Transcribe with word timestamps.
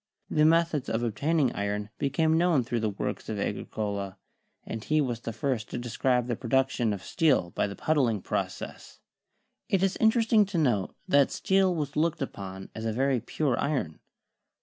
The 0.31 0.45
methods 0.45 0.89
of 0.89 1.03
ob 1.03 1.13
taining 1.15 1.51
iron 1.55 1.91
became 1.99 2.35
known 2.35 2.63
through 2.63 2.79
the 2.79 2.89
works 2.89 3.29
of 3.29 3.37
Agri 3.37 3.49
82 3.49 3.59
CHEMISTRY 3.65 3.75
cola, 3.75 4.17
and 4.65 4.83
he 4.83 4.99
was 4.99 5.19
the 5.19 5.31
first 5.31 5.69
to 5.69 5.77
describe 5.77 6.25
the 6.25 6.35
production 6.35 6.91
of 6.91 7.03
steel 7.03 7.51
by 7.51 7.67
the 7.67 7.75
puddling 7.75 8.23
process. 8.23 8.99
It 9.69 9.83
is 9.83 9.97
interesting 9.97 10.45
to 10.47 10.57
note 10.57 10.95
that 11.07 11.29
steel 11.29 11.75
was 11.75 11.95
looked 11.95 12.23
upon 12.23 12.69
as 12.73 12.85
a 12.85 12.91
very 12.91 13.19
pure 13.21 13.59
iron. 13.59 13.99